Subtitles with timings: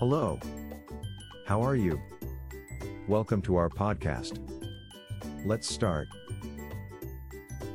[0.00, 0.40] Hello.
[1.44, 2.00] How are you?
[3.06, 4.38] Welcome to our podcast.
[5.44, 6.08] Let's start.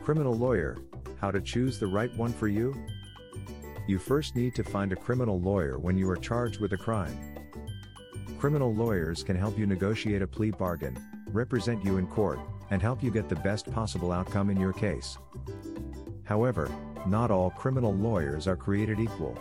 [0.03, 0.75] Criminal lawyer
[1.21, 2.75] How to choose the right one for you?
[3.87, 7.15] You first need to find a criminal lawyer when you are charged with a crime.
[8.39, 10.97] Criminal lawyers can help you negotiate a plea bargain,
[11.27, 12.39] represent you in court,
[12.71, 15.19] and help you get the best possible outcome in your case.
[16.23, 16.71] However,
[17.05, 19.37] not all criminal lawyers are created equal.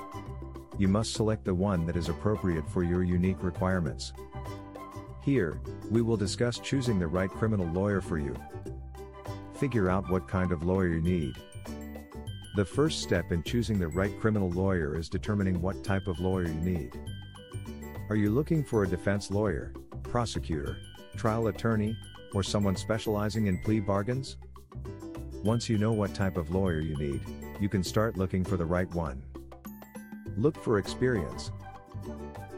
[0.76, 4.12] You must select the one that is appropriate for your unique requirements.
[5.22, 5.60] Here,
[5.90, 8.34] we will discuss choosing the right criminal lawyer for you.
[9.54, 11.36] Figure out what kind of lawyer you need.
[12.56, 16.48] The first step in choosing the right criminal lawyer is determining what type of lawyer
[16.48, 16.92] you need.
[18.10, 20.76] Are you looking for a defense lawyer, prosecutor,
[21.16, 21.96] trial attorney,
[22.34, 24.36] or someone specializing in plea bargains?
[25.44, 27.20] Once you know what type of lawyer you need,
[27.60, 29.22] you can start looking for the right one.
[30.36, 31.52] Look for experience.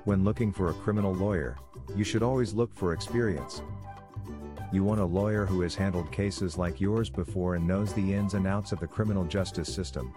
[0.05, 1.59] When looking for a criminal lawyer,
[1.95, 3.61] you should always look for experience.
[4.73, 8.33] You want a lawyer who has handled cases like yours before and knows the ins
[8.33, 10.15] and outs of the criminal justice system.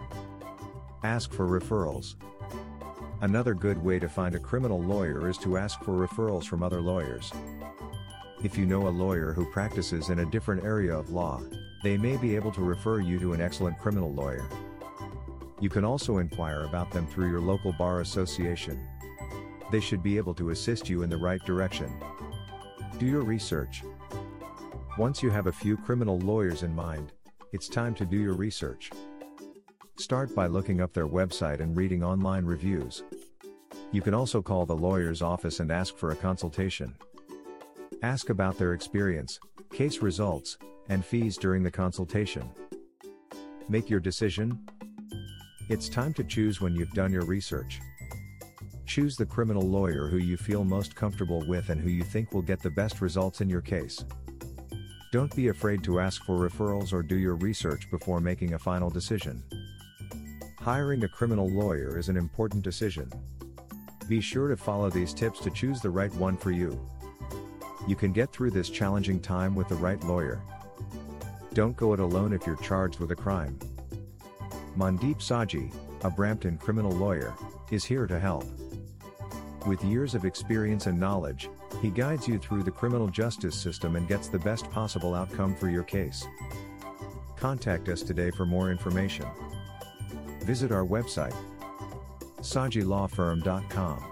[1.02, 2.14] Ask for referrals.
[3.20, 6.80] Another good way to find a criminal lawyer is to ask for referrals from other
[6.80, 7.30] lawyers.
[8.42, 11.42] If you know a lawyer who practices in a different area of law,
[11.82, 14.48] they may be able to refer you to an excellent criminal lawyer.
[15.60, 18.82] You can also inquire about them through your local bar association.
[19.70, 21.92] They should be able to assist you in the right direction.
[22.98, 23.82] Do your research.
[24.98, 27.12] Once you have a few criminal lawyers in mind,
[27.52, 28.90] it's time to do your research.
[29.96, 33.04] Start by looking up their website and reading online reviews.
[33.92, 36.94] You can also call the lawyer's office and ask for a consultation.
[38.02, 39.38] Ask about their experience,
[39.72, 40.56] case results,
[40.88, 42.48] and fees during the consultation.
[43.68, 44.58] Make your decision.
[45.70, 47.80] It's time to choose when you've done your research.
[48.86, 52.42] Choose the criminal lawyer who you feel most comfortable with and who you think will
[52.42, 54.04] get the best results in your case.
[55.12, 58.90] Don't be afraid to ask for referrals or do your research before making a final
[58.90, 59.44] decision.
[60.58, 63.08] Hiring a criminal lawyer is an important decision.
[64.08, 66.84] Be sure to follow these tips to choose the right one for you.
[67.86, 70.42] You can get through this challenging time with the right lawyer.
[71.54, 73.56] Don't go it alone if you're charged with a crime.
[74.76, 75.72] Mandeep Saggi,
[76.04, 77.34] a Brampton criminal lawyer,
[77.70, 78.44] is here to help.
[79.66, 81.50] With years of experience and knowledge,
[81.82, 85.68] he guides you through the criminal justice system and gets the best possible outcome for
[85.68, 86.26] your case.
[87.36, 89.26] Contact us today for more information.
[90.42, 91.34] Visit our website,
[92.40, 94.04] saggilawfirm.com.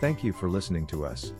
[0.00, 1.32] Thank you for listening to us.